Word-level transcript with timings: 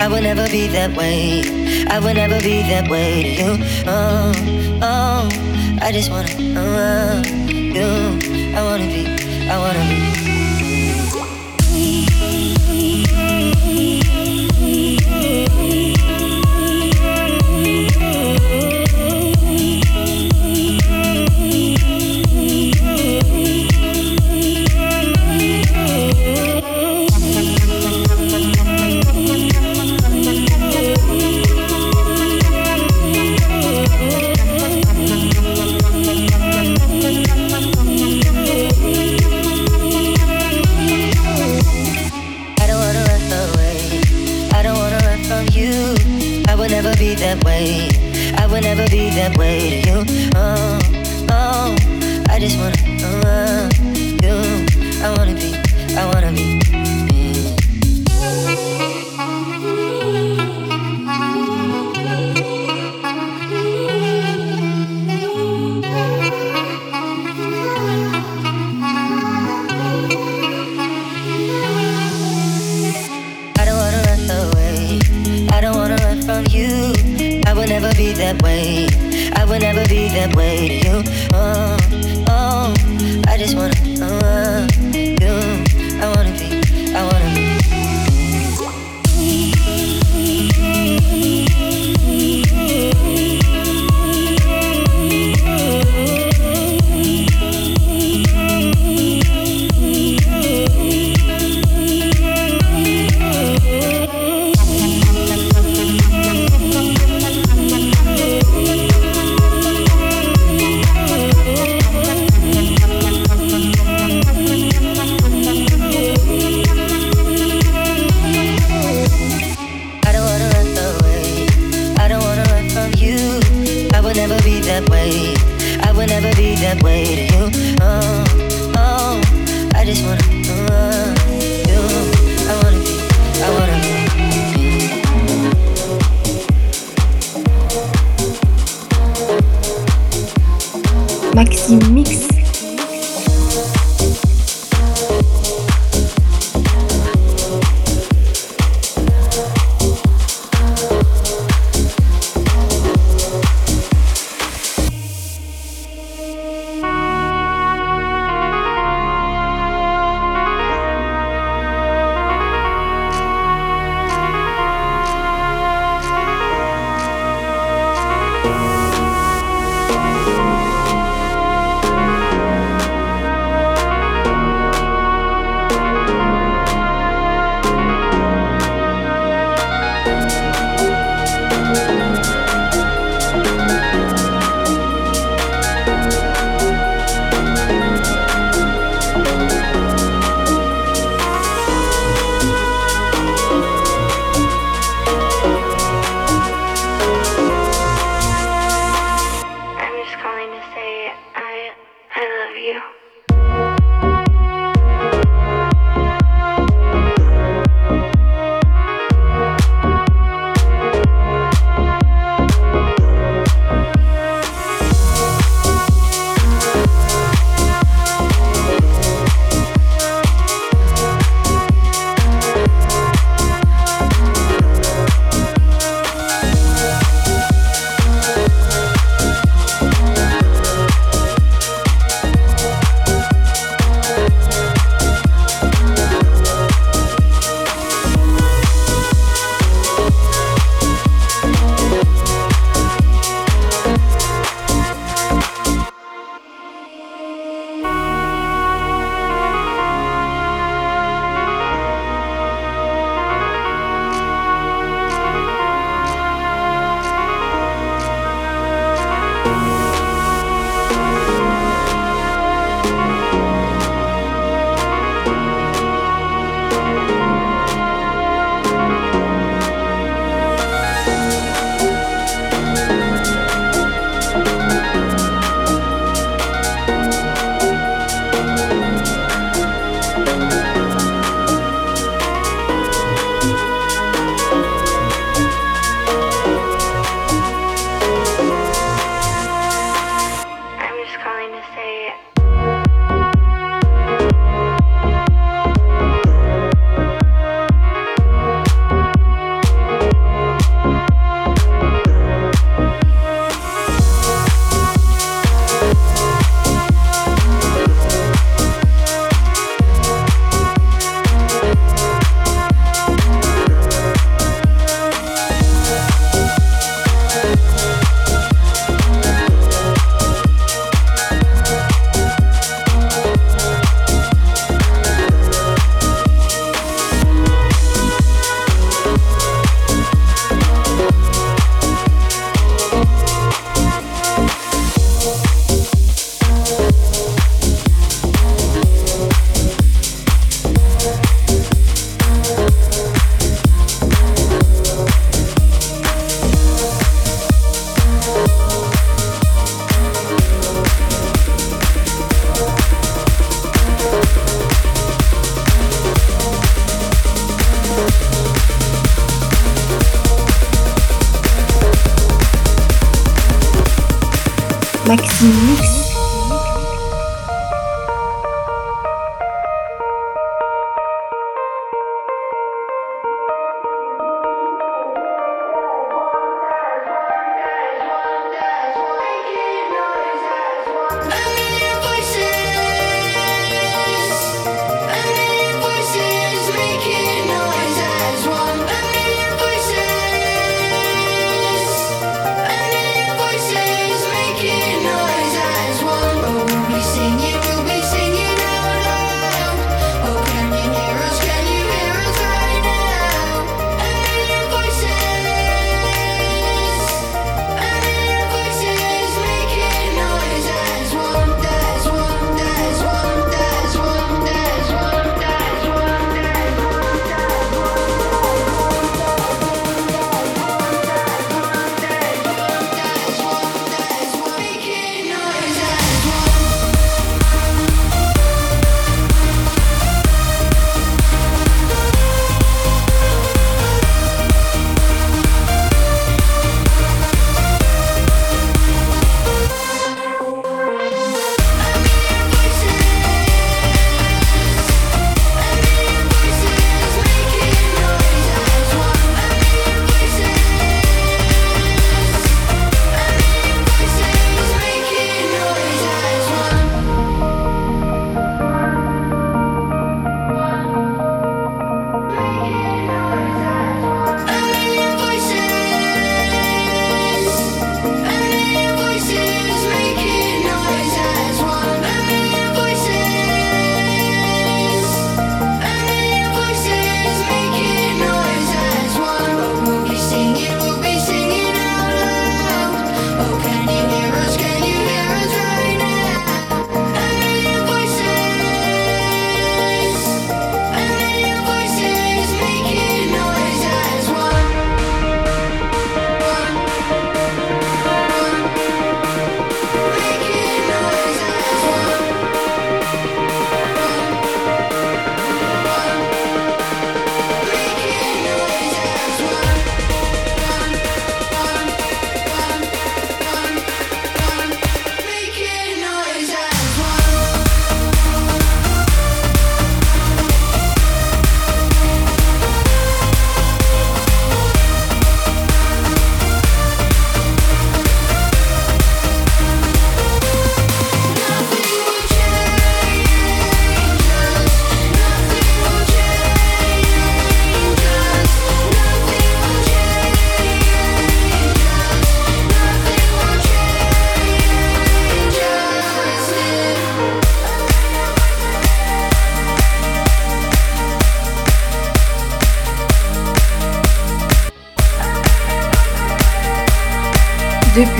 I 0.00 0.08
will 0.08 0.22
never 0.22 0.48
be 0.48 0.66
that 0.68 0.96
way. 0.96 1.42
I 1.86 1.98
will 2.00 2.14
never 2.14 2.40
be 2.40 2.62
that 2.62 2.88
way 2.88 3.22
to 3.22 3.42
you. 3.42 3.64
Oh, 3.86 4.32
oh, 4.80 5.28
I 5.82 5.92
just 5.92 6.10
wanna 6.10 6.30
uh, 6.58 7.22
you. 7.48 7.84
I 8.56 8.62
wanna 8.62 8.86
be, 8.86 9.04
I 9.46 9.58
wanna 9.58 9.84
be. 9.90 10.09
Way 49.36 49.89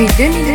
Vidani 0.01 0.50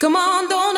Come 0.00 0.14
on, 0.14 0.48
don't 0.48 0.77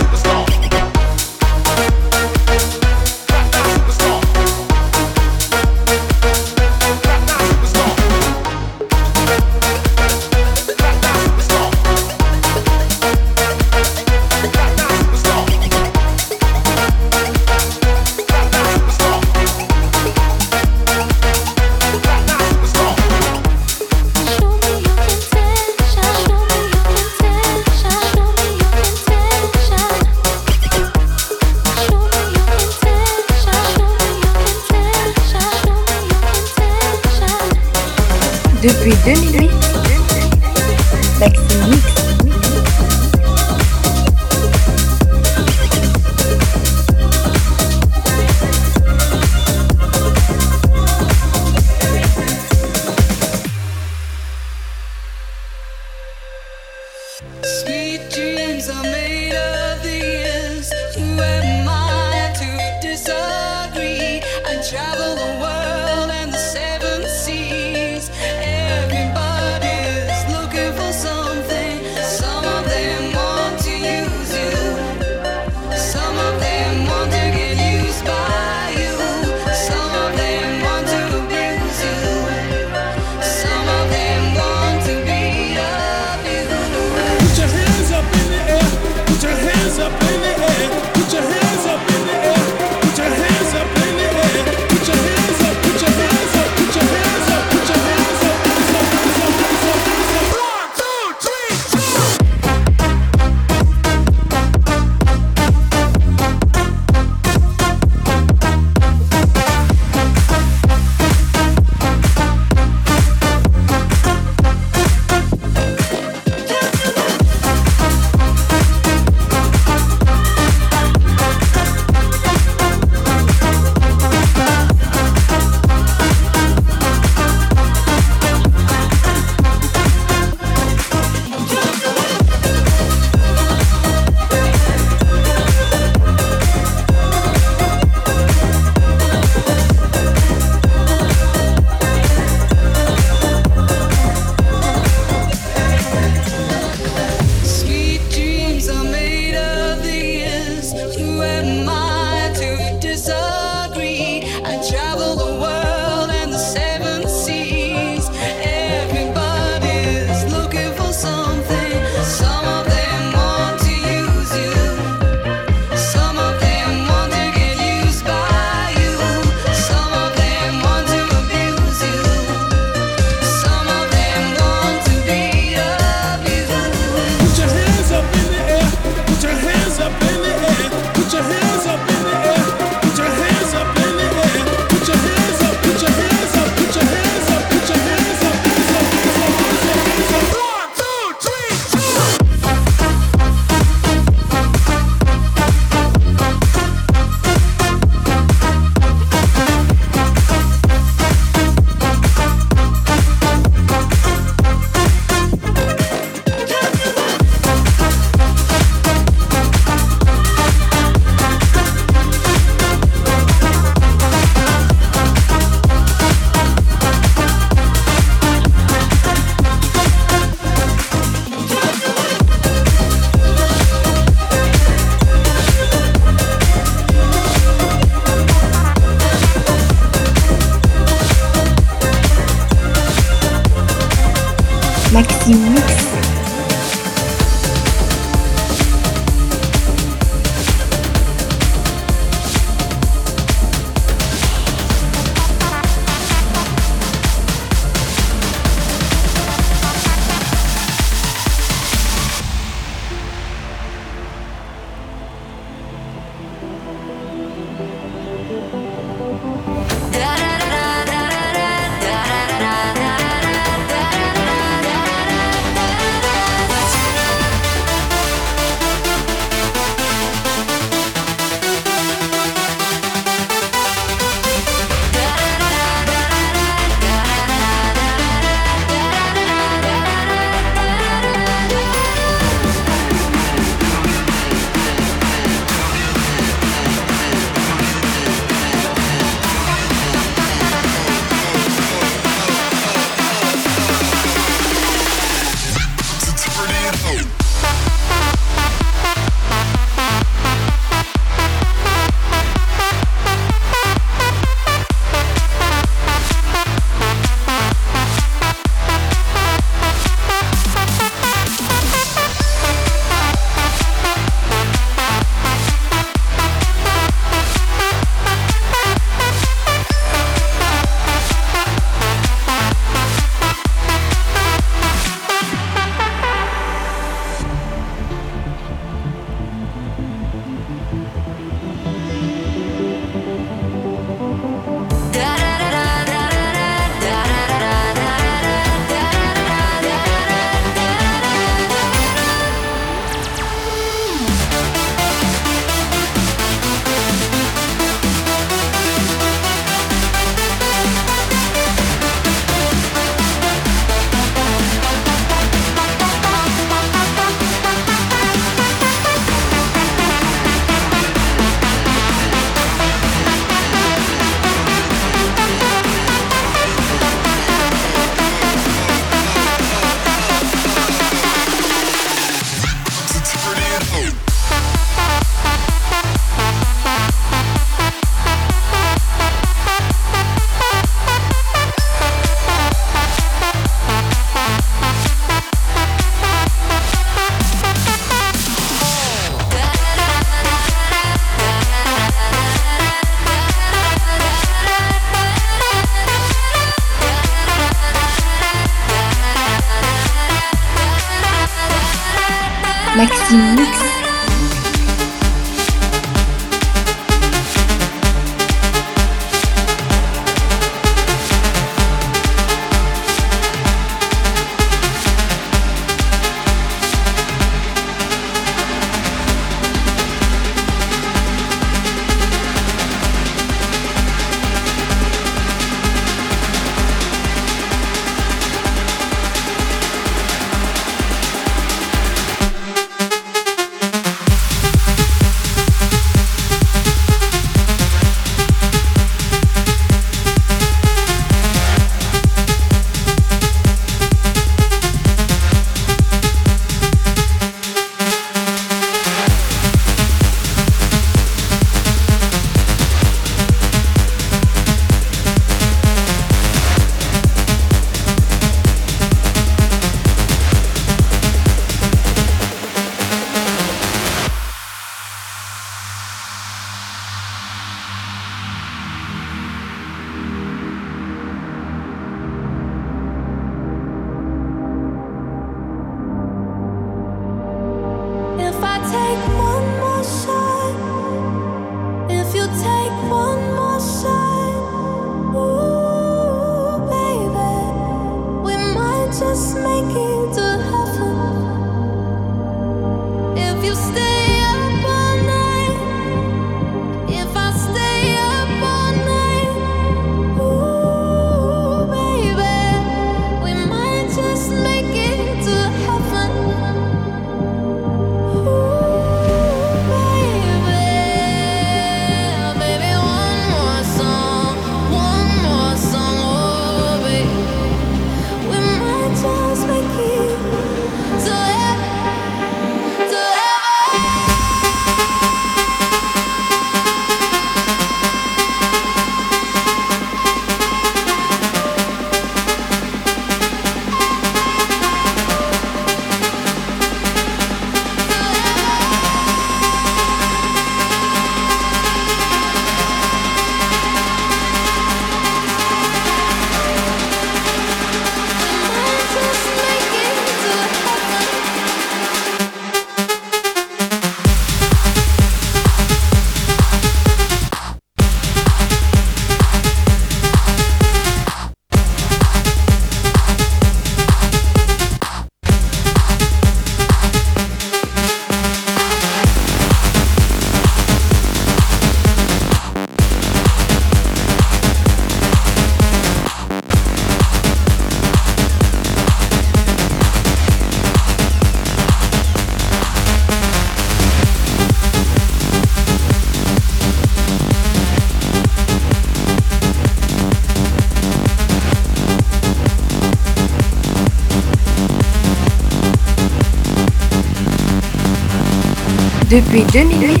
Depuis 599.10 599.42
2008, 599.52 600.00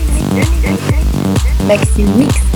Maxime 1.66 2.16
Mix. 2.16 2.49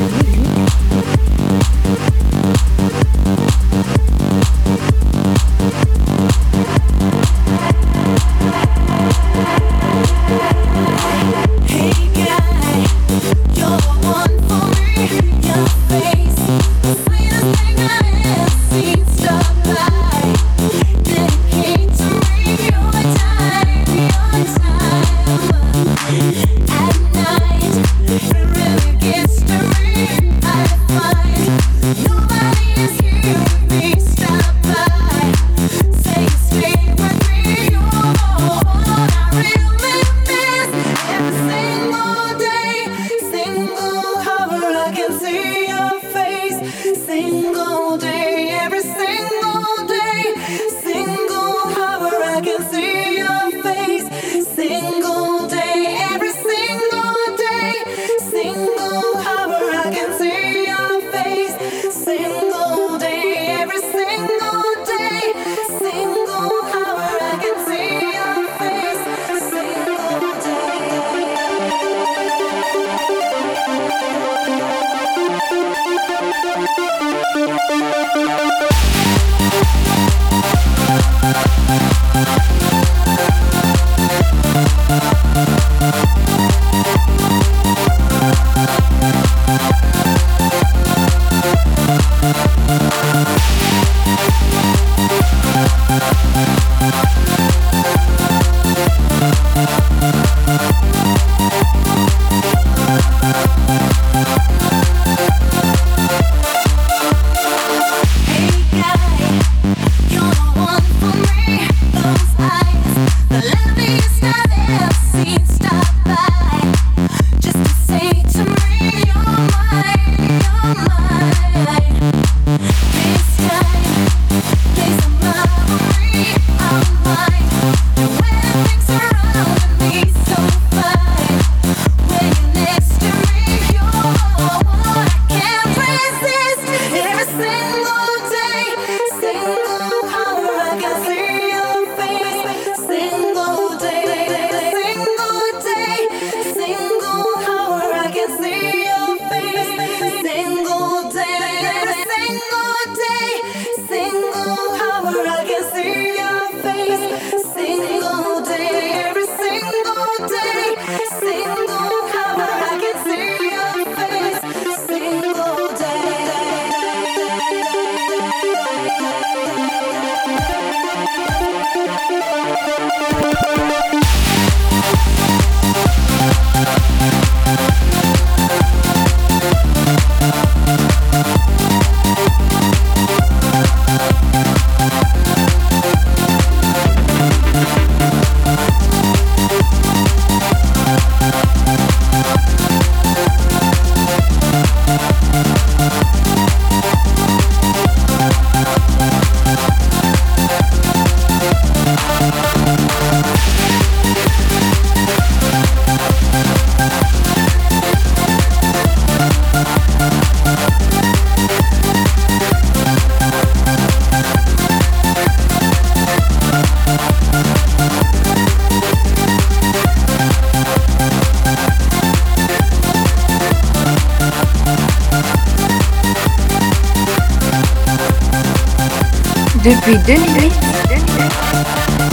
Depuis 229.86 229.98
2008, 229.98 230.52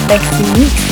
Maxime 0.09 0.57
Mix. 0.57 0.91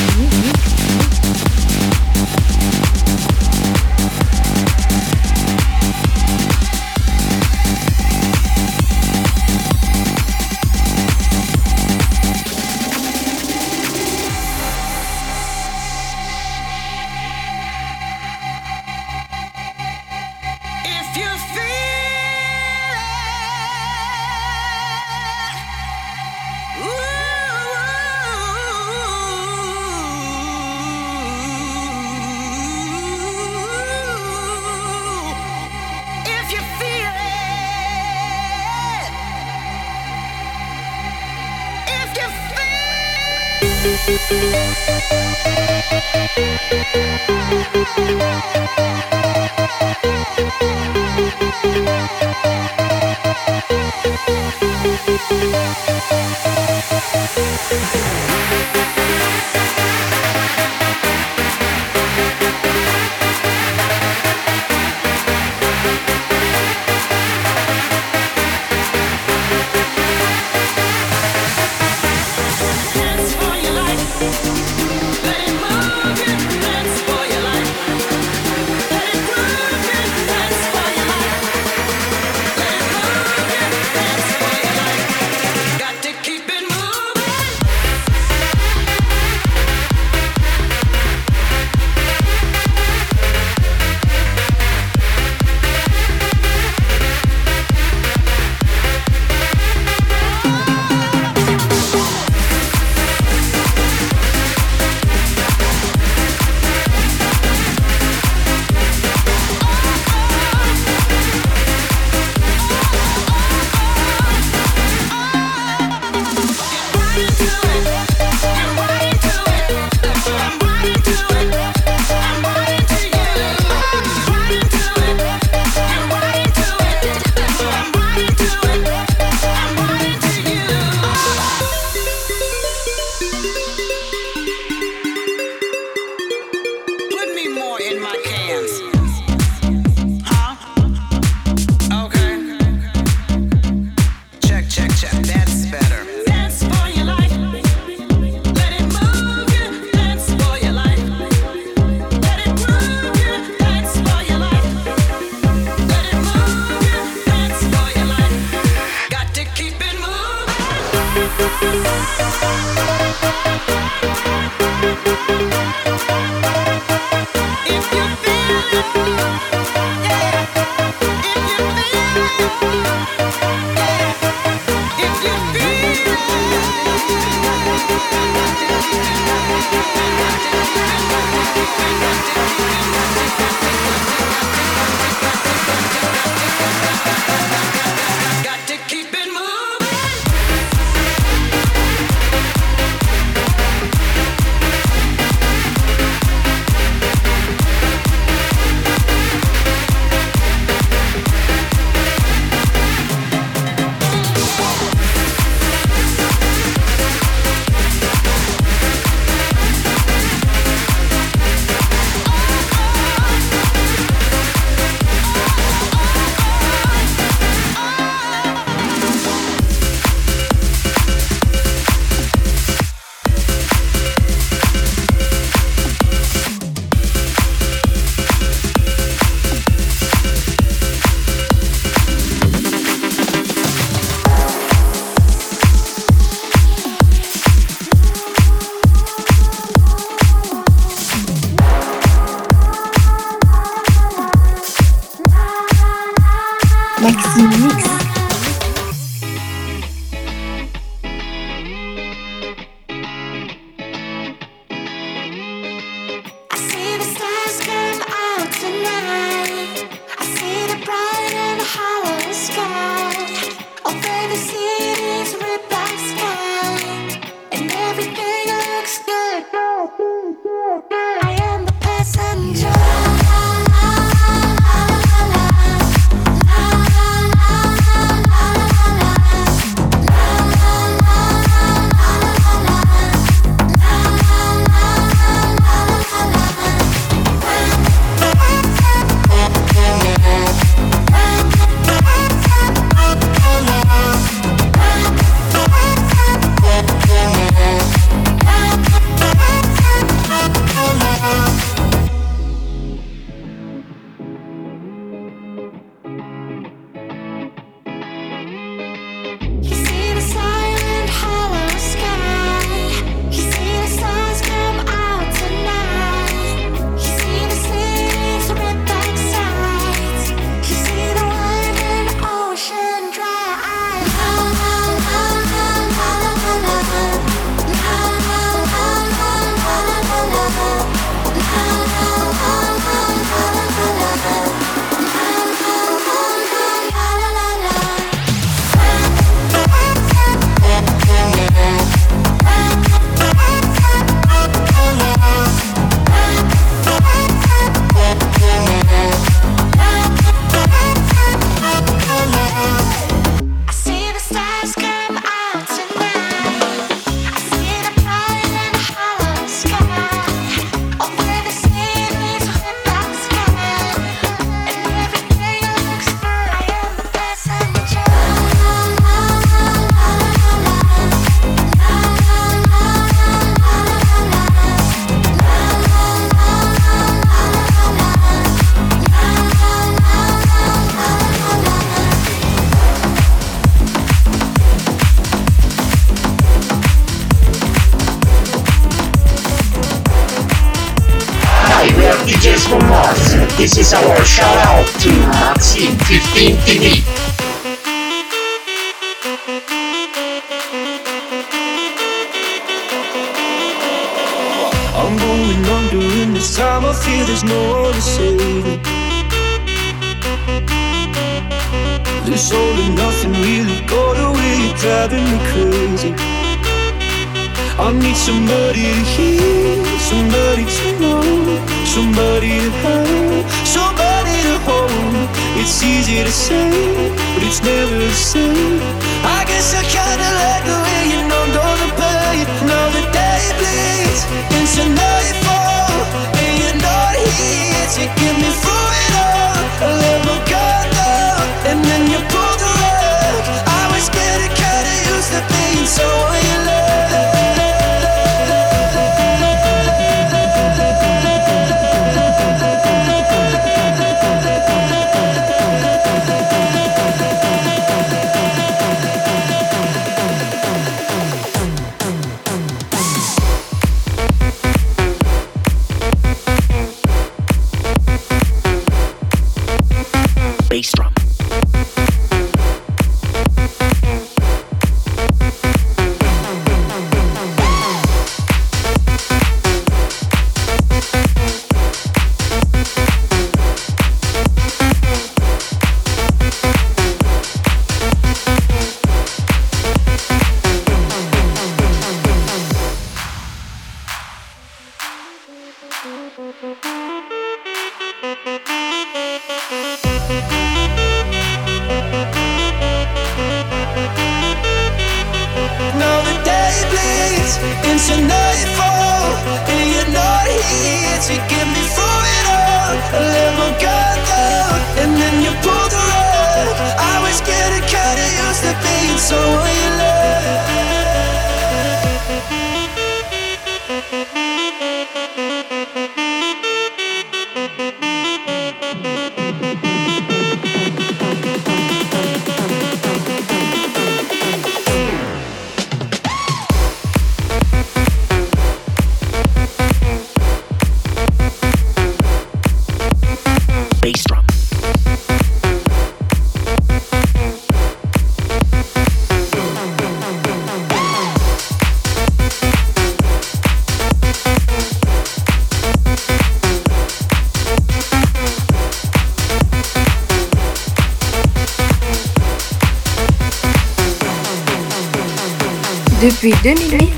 2008, 566.69 567.09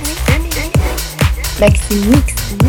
Maxime 1.60 2.06
Mix. 2.10 2.61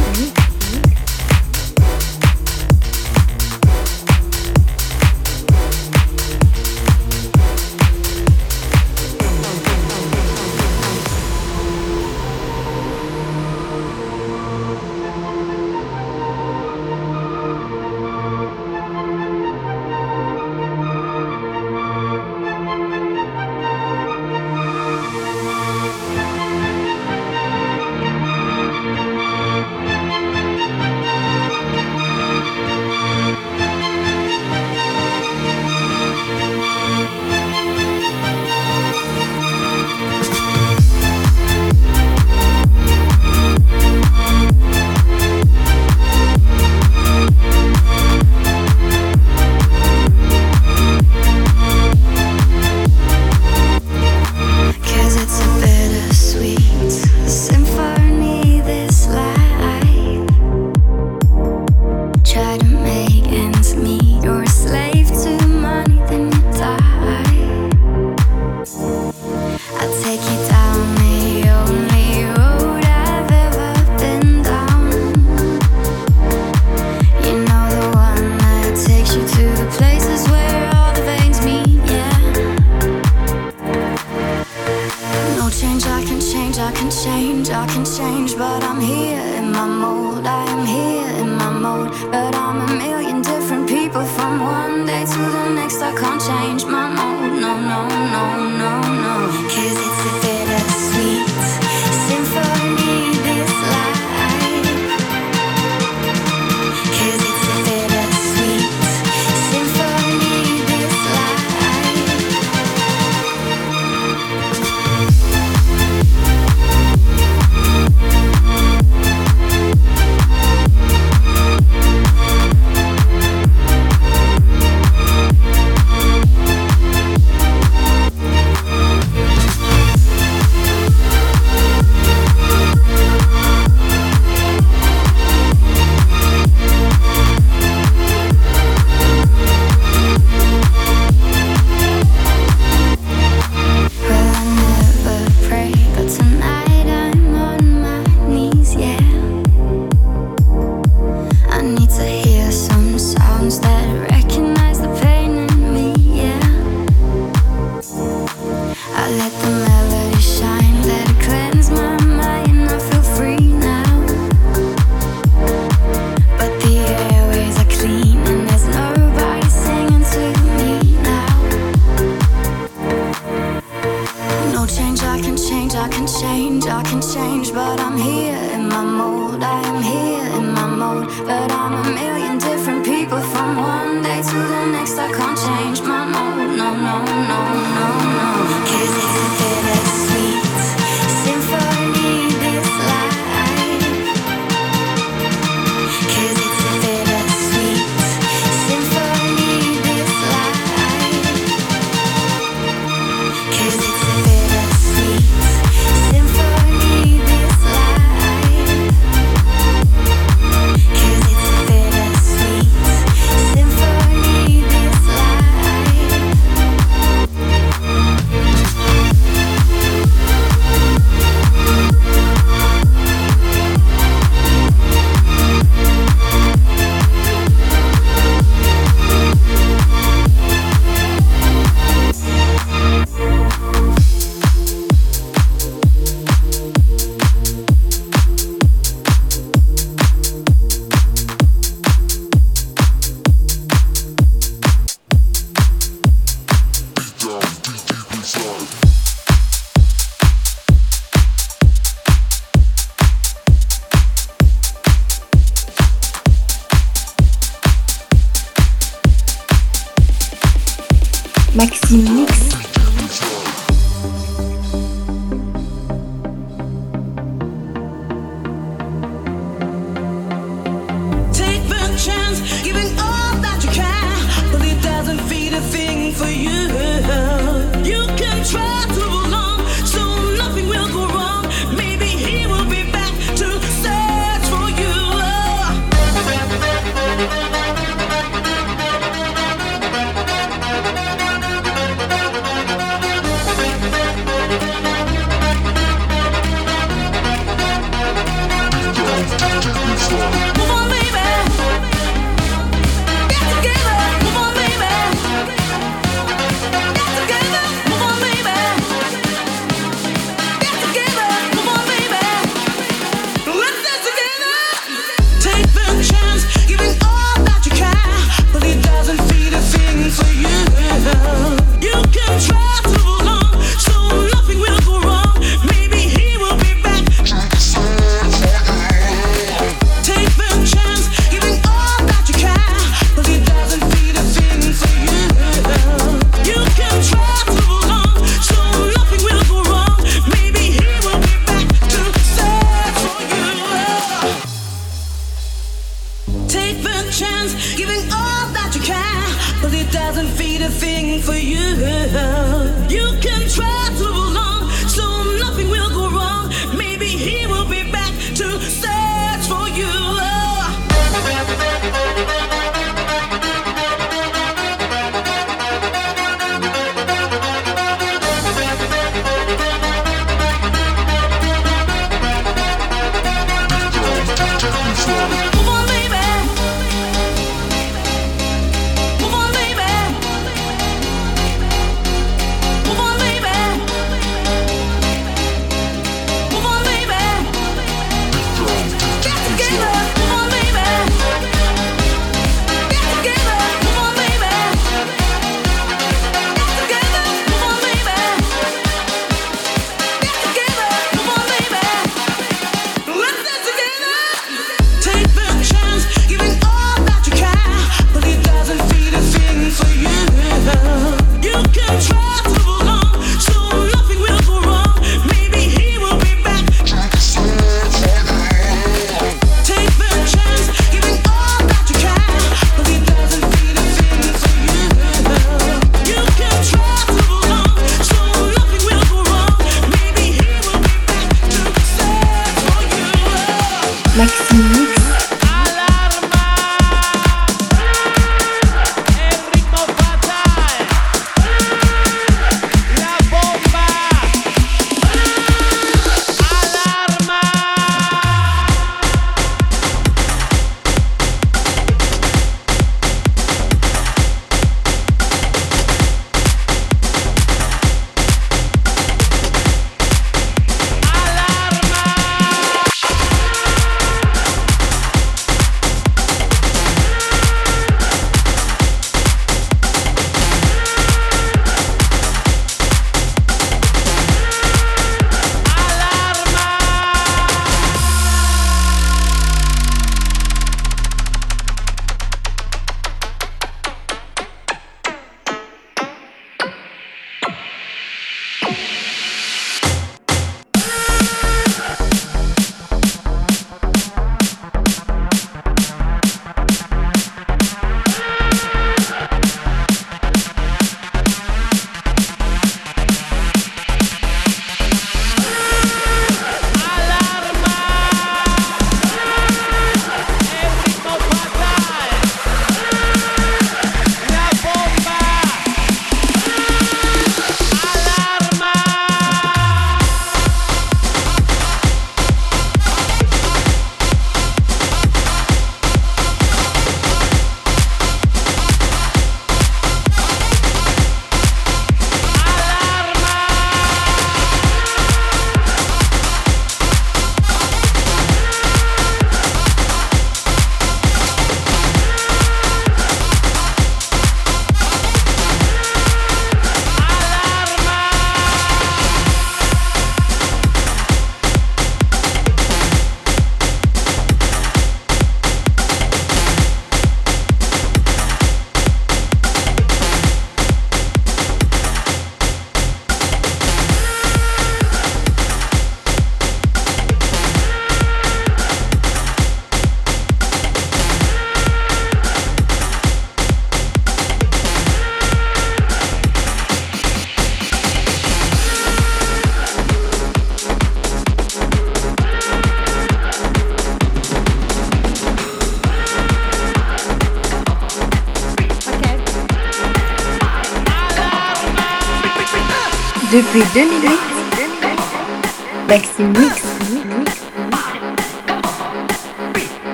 we 593.55 593.61
didn't 593.75 594.22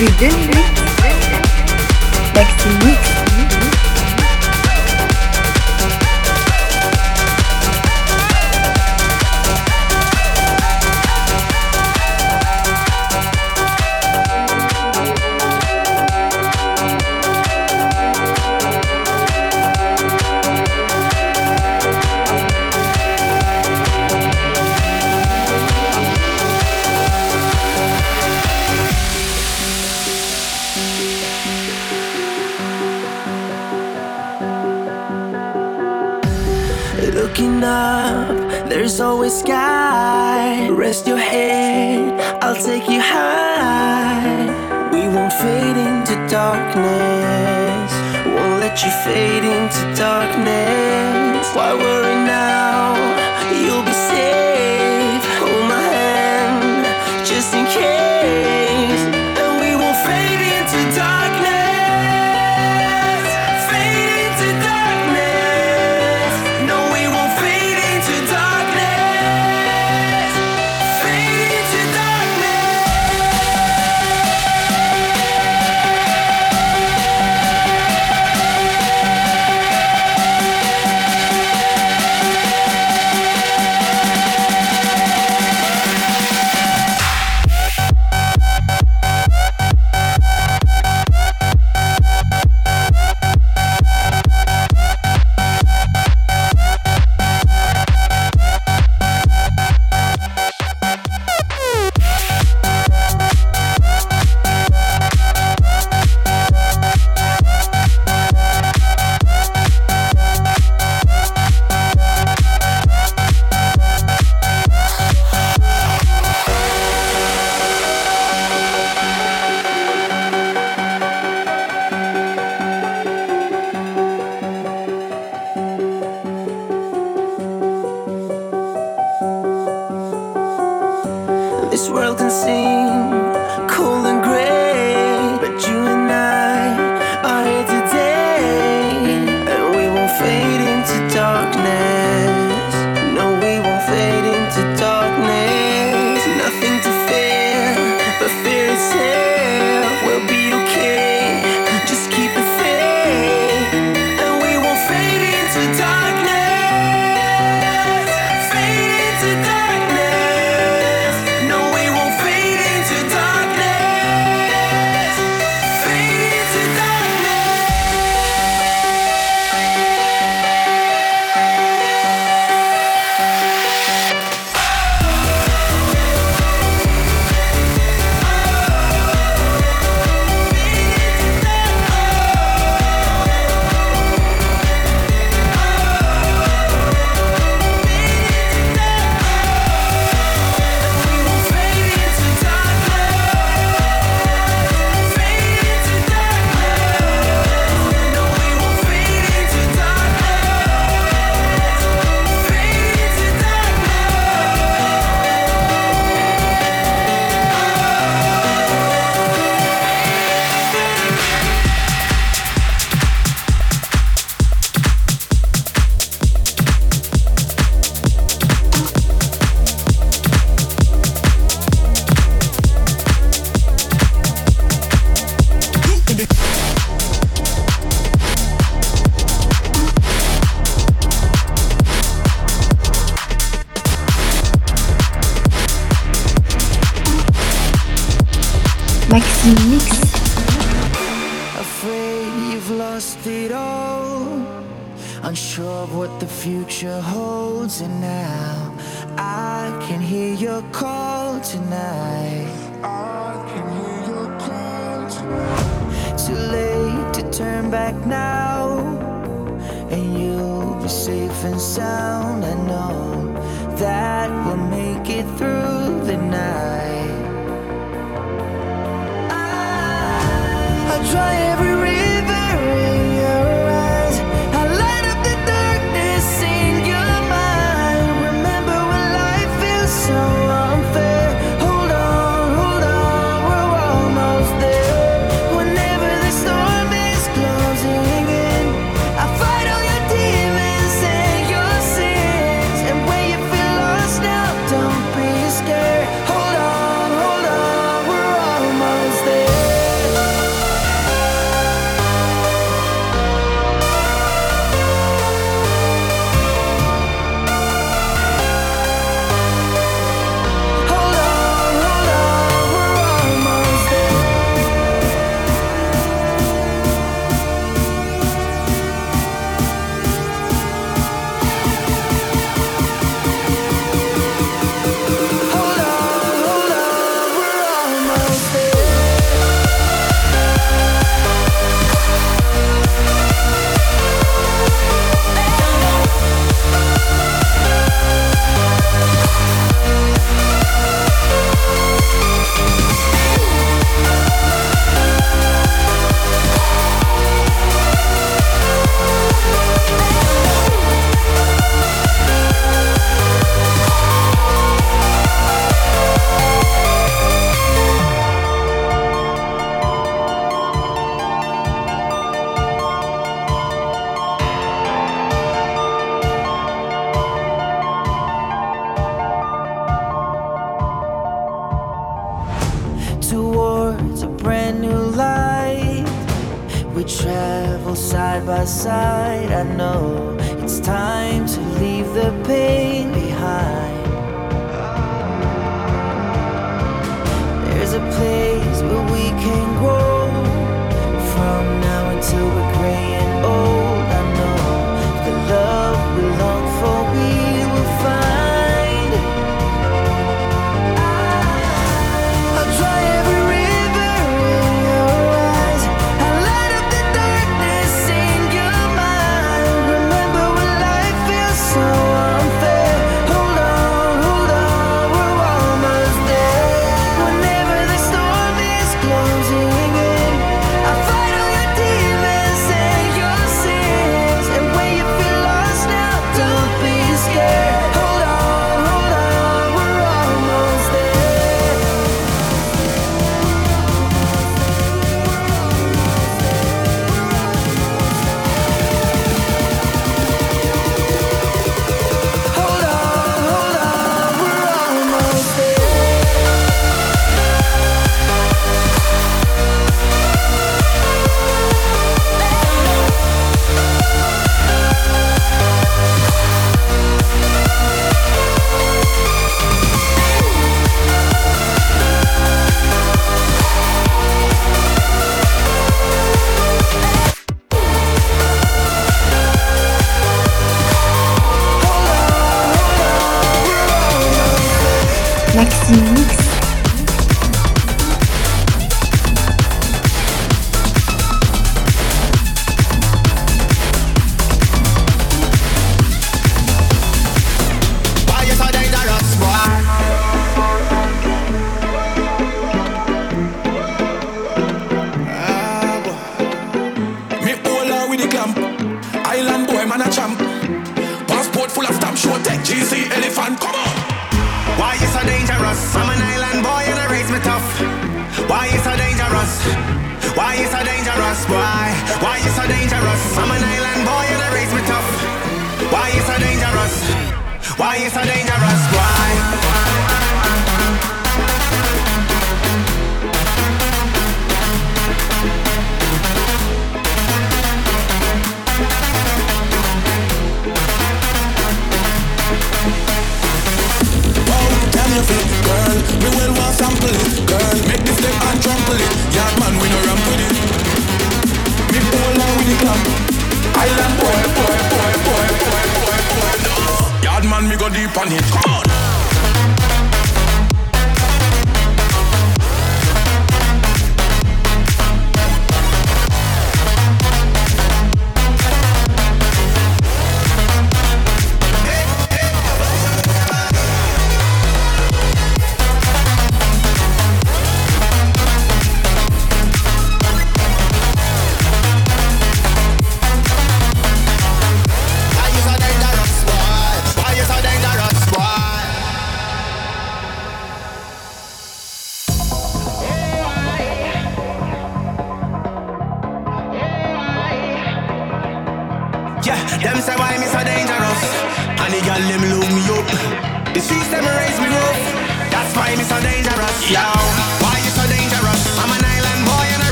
beginning. 0.00 0.30
didn't 0.30 0.49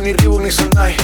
ni 0.00 0.12
Reebok 0.12 0.42
ni 0.42 0.50
Sonai. 0.50 0.96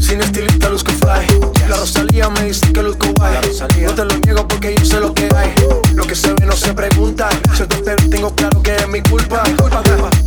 Sin 0.00 0.20
estilista 0.20 0.68
luzco 0.68 0.92
fly. 0.92 1.26
La 1.68 1.76
Rosalía 1.76 2.28
me 2.30 2.44
dice 2.44 2.72
que 2.72 2.82
luzco 2.82 3.06
guay. 3.16 3.36
No 3.82 3.92
te 3.94 4.04
lo 4.04 4.16
niego 4.18 4.46
porque 4.46 4.74
yo 4.78 4.84
sé 4.84 5.00
lo 5.00 5.12
que 5.12 5.28
hay. 5.34 5.52
Lo 5.94 6.06
que 6.06 6.14
se 6.14 6.32
ve 6.34 6.46
no 6.46 6.52
se 6.52 6.72
pregunta. 6.72 7.28
Yo 7.58 7.66
te 7.66 7.76
espero 7.76 8.08
tengo 8.08 8.34
claro 8.34 8.62
que 8.62 8.76
es 8.76 8.88
mi 8.88 9.02
culpa. 9.02 9.42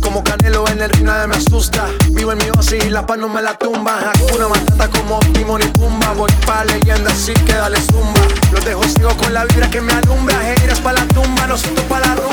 Como 0.00 0.22
Canelo 0.22 0.66
en 0.68 0.82
el 0.82 0.90
ring 0.90 1.04
nadie 1.04 1.26
me 1.26 1.36
asusta. 1.36 1.86
Vivo 2.10 2.32
en 2.32 2.38
mi 2.38 2.50
oasis 2.50 2.84
y 2.84 2.90
la 2.90 3.06
paz 3.06 3.18
no 3.18 3.28
me 3.28 3.42
la 3.42 3.56
tumba. 3.56 4.12
Una 4.34 4.48
matata 4.48 4.88
como 4.90 5.18
timón 5.32 5.62
y 5.62 5.66
Pumba. 5.66 6.12
Voy 6.12 6.30
pa' 6.46 6.64
leyenda 6.64 7.10
así 7.10 7.32
que 7.32 7.54
dale 7.54 7.80
zumba. 7.80 8.20
Los 8.52 8.64
dejo 8.64 8.84
sigo 8.84 9.16
con 9.16 9.32
la 9.32 9.44
vibra 9.46 9.70
que 9.70 9.80
me 9.80 9.92
alumbra. 9.92 10.36
Heiras 10.52 10.80
pa' 10.80 10.92
la 10.92 11.06
tumba, 11.08 11.46
nosotros 11.46 11.84
pa' 11.88 12.00
la 12.00 12.14
rumba. 12.14 12.30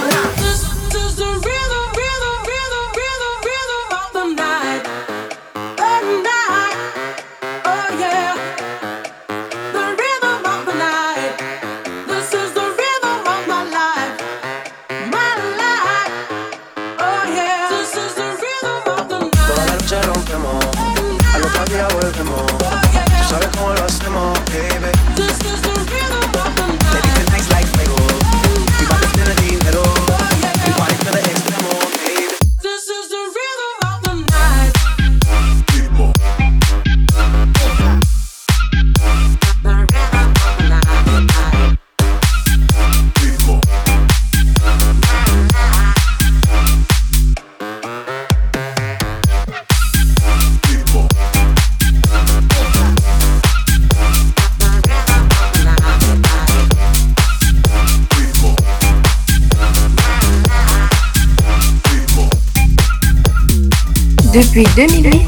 Depuis 64.38 64.68
2008, 64.76 65.26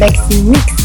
Maxime 0.00 0.50
Mix. 0.50 0.75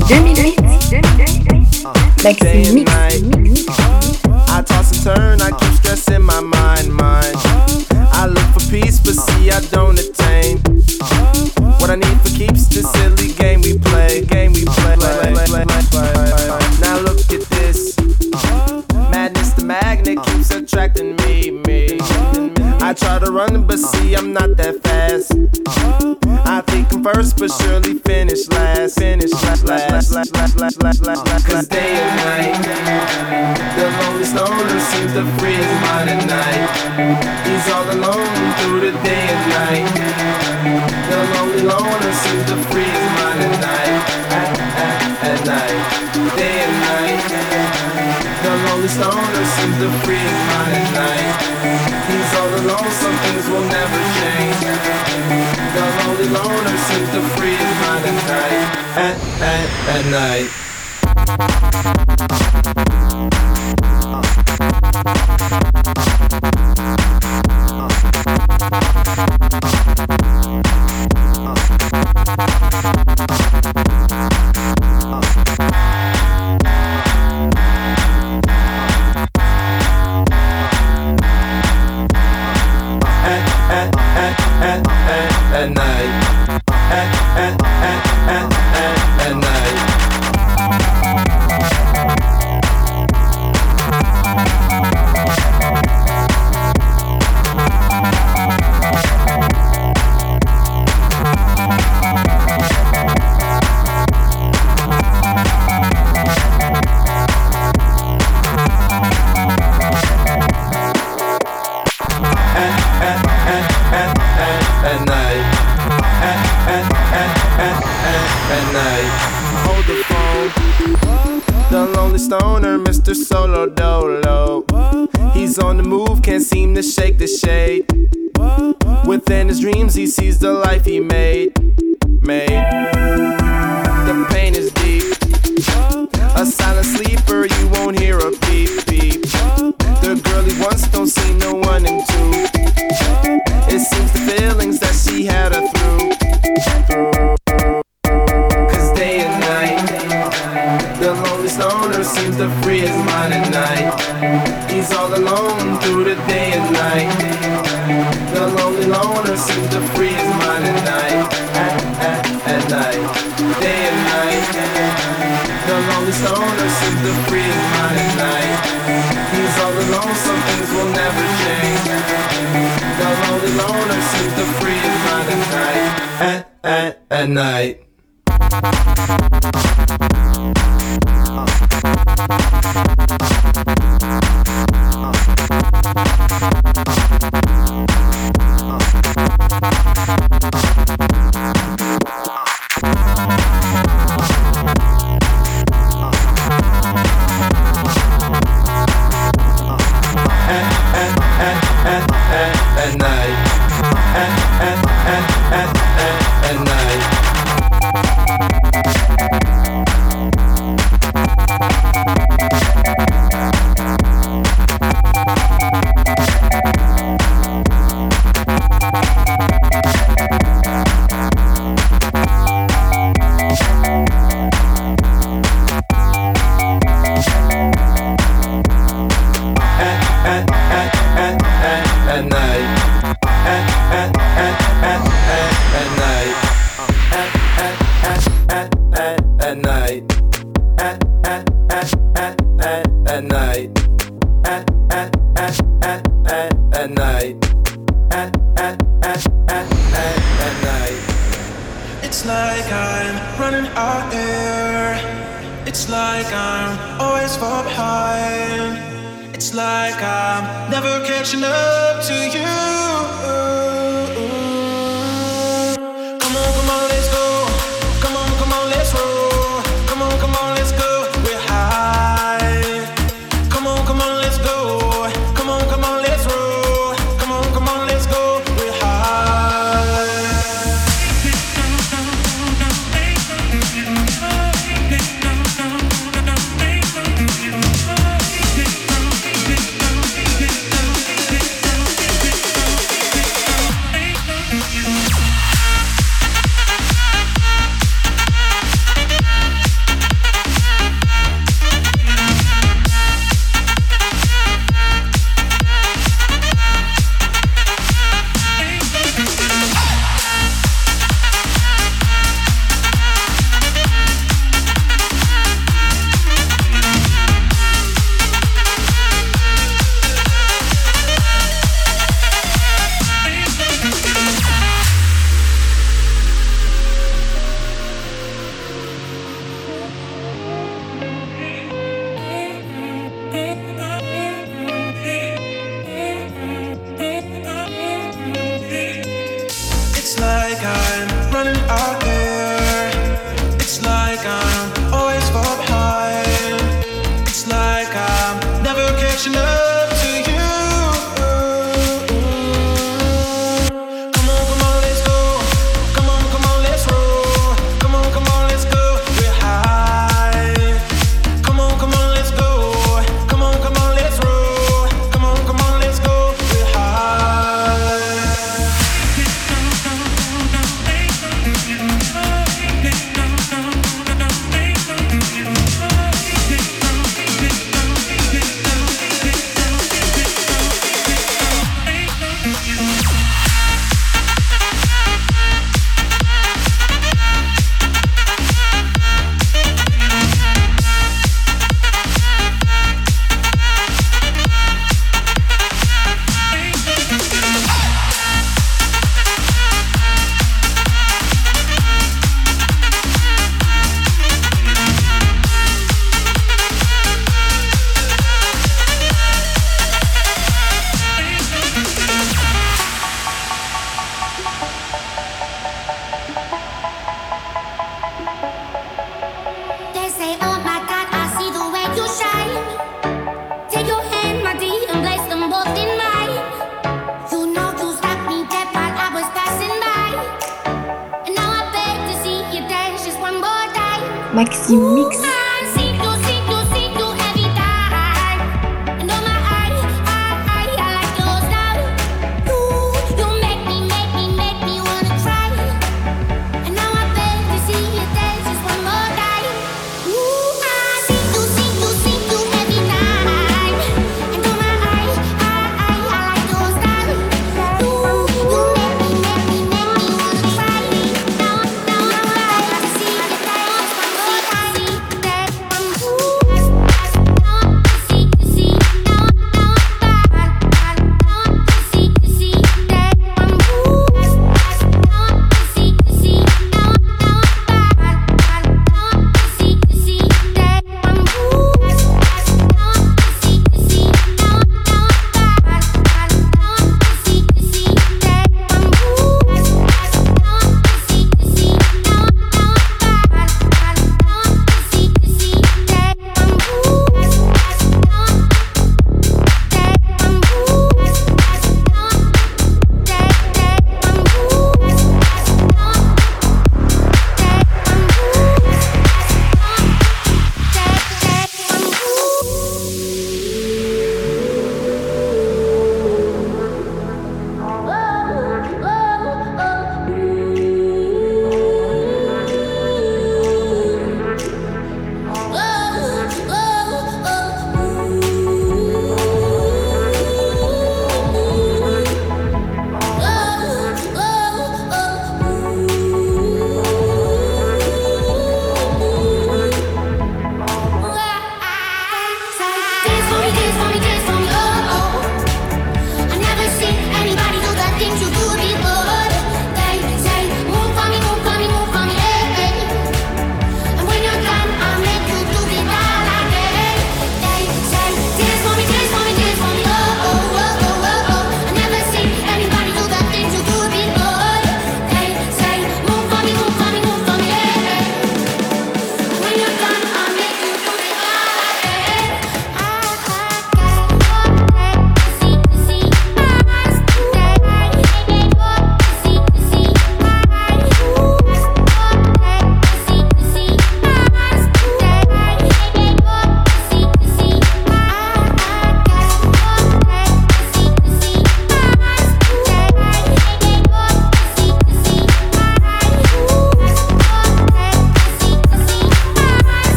depuis 0.00 0.33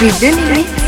Depuis 0.00 0.18
2008, 0.18 0.79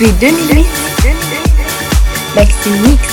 Depuis 0.00 0.12
2008, 0.20 0.66
Maxime 2.36 2.82
Mix. 2.82 3.07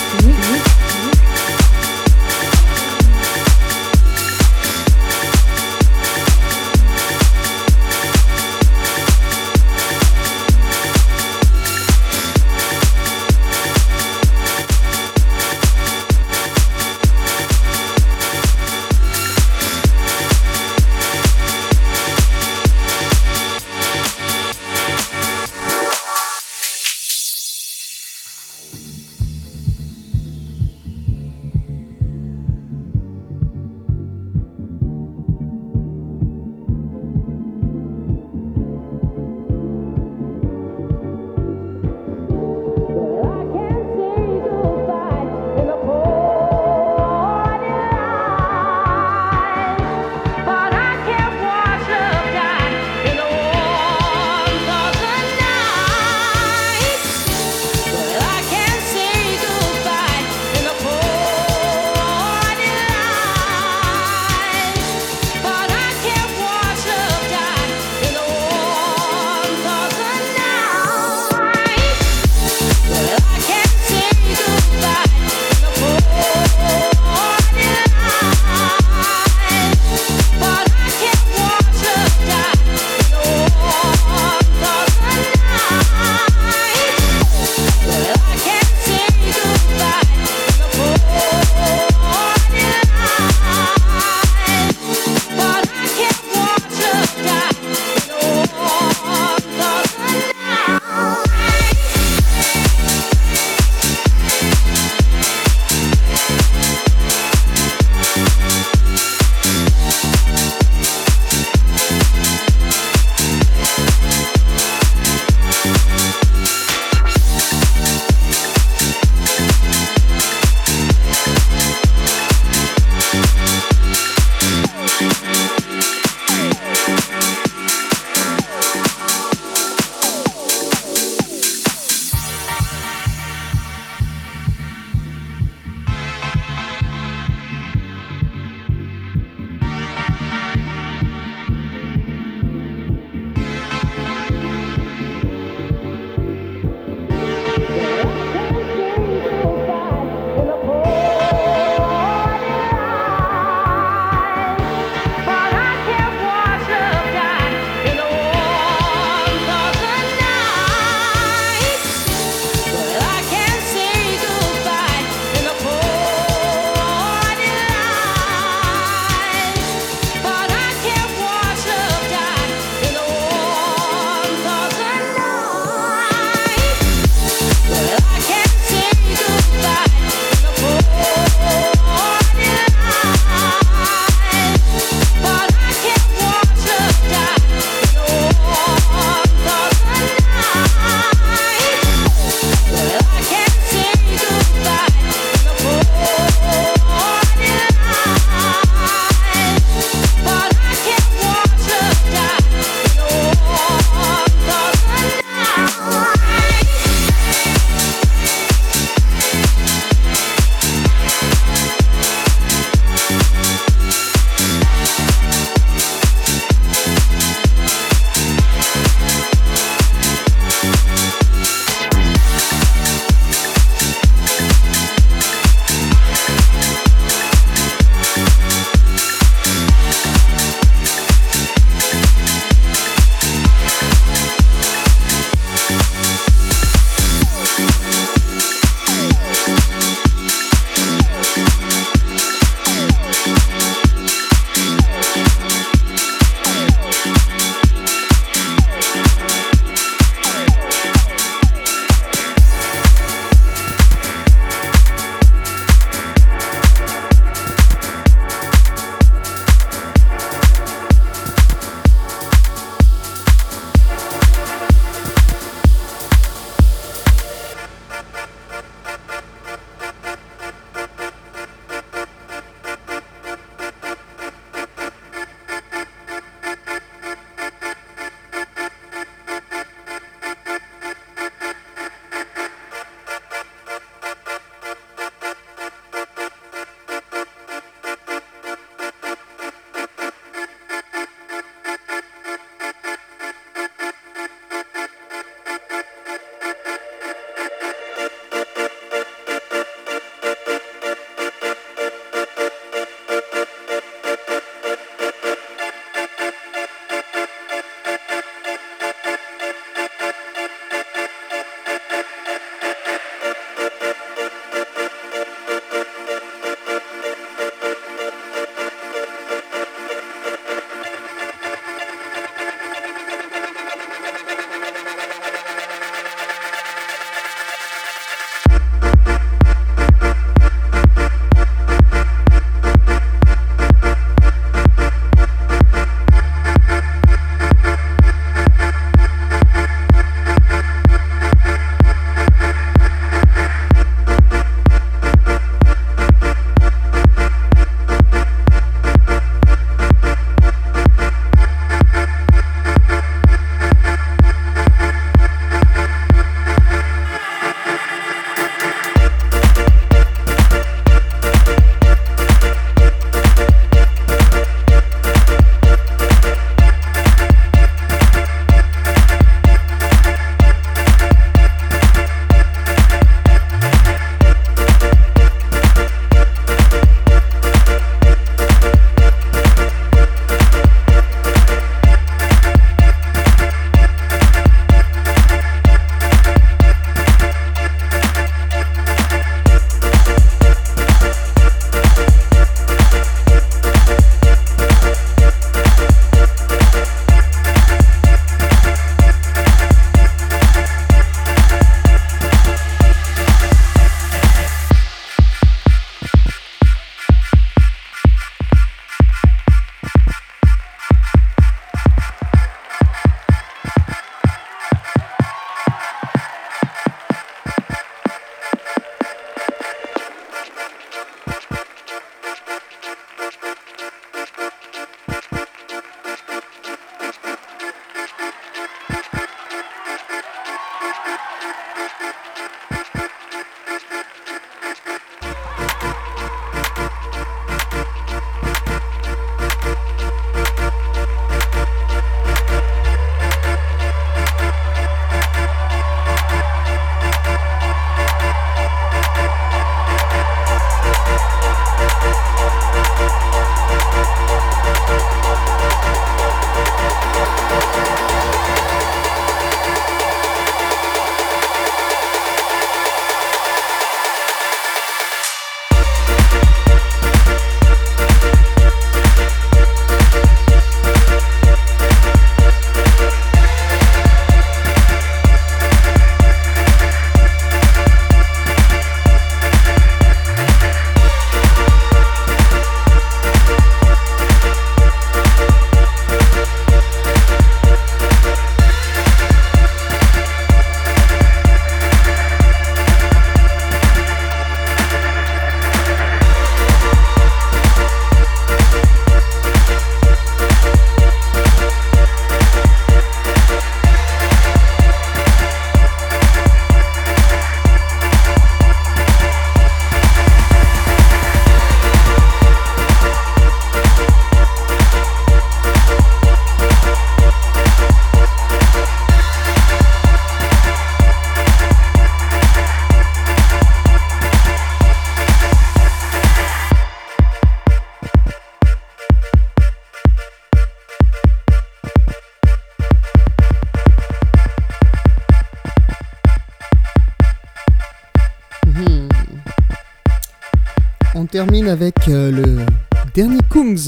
Avec 541.68 542.08
euh, 542.08 542.32
le 542.32 542.66
dernier 543.14 543.40
Kungs 543.50 543.86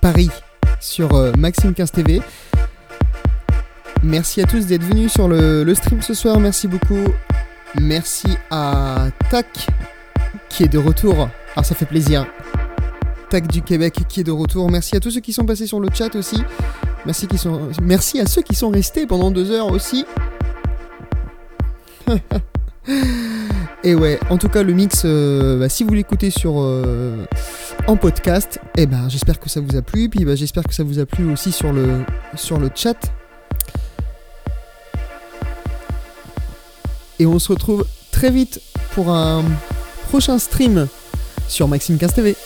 Paris 0.00 0.30
sur 0.80 1.14
euh, 1.14 1.32
Maxime 1.38 1.74
15 1.74 1.92
TV. 1.92 2.20
Merci 4.02 4.40
à 4.40 4.46
tous 4.46 4.66
d'être 4.66 4.82
venus 4.82 5.12
sur 5.12 5.28
le, 5.28 5.64
le 5.64 5.74
stream 5.74 6.02
ce 6.02 6.14
soir, 6.14 6.40
merci 6.40 6.66
beaucoup. 6.66 7.04
Merci 7.80 8.28
à 8.50 9.08
Tac 9.30 9.66
qui 10.48 10.64
est 10.64 10.68
de 10.68 10.78
retour. 10.78 11.28
Ah, 11.56 11.62
ça 11.62 11.74
fait 11.74 11.86
plaisir. 11.86 12.26
Tac 13.28 13.46
du 13.46 13.62
Québec 13.62 14.00
qui 14.08 14.20
est 14.20 14.24
de 14.24 14.32
retour. 14.32 14.70
Merci 14.70 14.96
à 14.96 15.00
tous 15.00 15.10
ceux 15.10 15.20
qui 15.20 15.32
sont 15.32 15.44
passés 15.44 15.66
sur 15.66 15.80
le 15.80 15.88
chat 15.92 16.14
aussi. 16.16 16.42
Merci 17.82 18.20
à 18.20 18.26
ceux 18.26 18.42
qui 18.42 18.54
sont 18.54 18.70
restés 18.70 19.06
pendant 19.06 19.30
deux 19.30 19.50
heures 19.50 19.70
aussi. 19.70 20.04
Et 23.82 23.94
ouais, 23.94 24.20
en 24.28 24.36
tout 24.36 24.48
cas, 24.48 24.62
le 24.62 24.74
mix, 24.74 25.02
euh, 25.06 25.58
bah, 25.58 25.70
si 25.70 25.84
vous 25.84 25.94
l'écoutez 25.94 26.30
sur 26.30 26.54
euh, 26.60 27.24
en 27.86 27.96
podcast, 27.96 28.60
eh 28.76 28.84
ben, 28.84 29.08
j'espère 29.08 29.40
que 29.40 29.48
ça 29.48 29.60
vous 29.60 29.74
a 29.74 29.80
plu. 29.80 30.10
Puis 30.10 30.26
bah, 30.26 30.34
j'espère 30.34 30.64
que 30.64 30.74
ça 30.74 30.84
vous 30.84 30.98
a 30.98 31.06
plu 31.06 31.32
aussi 31.32 31.50
sur 31.50 31.72
le, 31.72 32.04
sur 32.34 32.58
le 32.58 32.70
chat. 32.74 33.10
Et 37.18 37.24
on 37.24 37.38
se 37.38 37.48
retrouve 37.52 37.86
très 38.10 38.30
vite 38.30 38.60
pour 38.94 39.10
un 39.10 39.44
prochain 40.08 40.38
stream 40.38 40.86
sur 41.48 41.66
Maxime 41.66 41.96
15 41.96 42.14
TV. 42.14 42.36